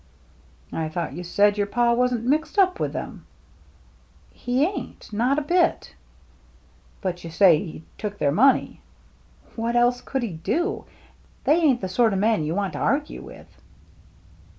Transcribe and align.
"I 0.73 0.89
thought 0.89 1.13
you 1.13 1.23
said 1.23 1.59
your 1.59 1.67
father 1.67 1.95
wasn't 1.95 2.23
mixed 2.25 2.57
up 2.57 2.79
with 2.79 2.91
them."" 2.91 3.27
He 4.31 4.65
ain't. 4.65 5.13
Not 5.13 5.37
a 5.37 5.43
bit."" 5.43 5.93
But 7.03 7.23
you 7.23 7.29
say 7.29 7.59
he 7.59 7.83
took 7.99 8.17
their 8.17 8.31
money?" 8.31 8.81
288 9.53 9.55
THE 9.57 9.61
MERRY 9.61 9.67
ANNE" 9.67 9.75
What 9.75 9.75
else 9.79 10.01
could 10.01 10.23
he 10.23 10.31
do? 10.33 10.85
They 11.43 11.53
ain't 11.57 11.81
the 11.81 11.87
sort 11.87 12.13
o' 12.13 12.15
men 12.15 12.43
you'd 12.43 12.55
want 12.55 12.73
to 12.73 12.79
argue 12.79 13.21
with." 13.21 13.61